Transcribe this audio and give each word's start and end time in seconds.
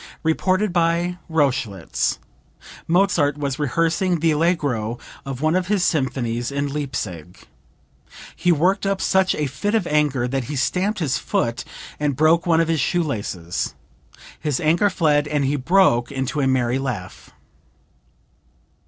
(Reported 0.23 0.73
by 0.73 1.19
Rochlitz. 1.29 2.17
Mozart 2.87 3.37
was 3.37 3.59
rehearsing 3.59 4.17
the 4.19 4.31
Allegro 4.31 4.97
of 5.27 5.41
one 5.41 5.55
of 5.55 5.67
his 5.67 5.83
symphonies 5.83 6.51
in 6.51 6.67
Leipsic. 6.73 7.47
He 8.35 8.51
worked 8.51 8.87
up 8.87 8.99
such 8.99 9.35
a 9.35 9.45
fit 9.45 9.75
of 9.75 9.85
anger 9.85 10.27
that 10.27 10.45
he 10.45 10.55
stamped 10.55 10.97
his 10.97 11.19
foot 11.19 11.63
and 11.99 12.15
broke 12.15 12.47
one 12.47 12.59
of 12.59 12.67
his 12.67 12.79
shoe 12.79 13.03
laces. 13.03 13.75
His 14.39 14.59
anger 14.59 14.89
fled 14.89 15.27
and 15.27 15.45
he 15.45 15.55
broke 15.55 16.11
into 16.11 16.41
a 16.41 16.47
merry 16.47 16.79
laugh.) 16.79 17.29